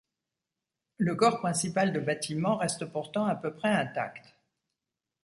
Le 0.97 1.13
corps 1.13 1.39
principal 1.41 1.93
de 1.93 1.99
bâtiment 1.99 2.57
reste 2.57 2.85
pourtant 2.85 3.27
à 3.27 3.35
peu 3.35 3.53
près 3.53 3.69
intact. 3.69 4.35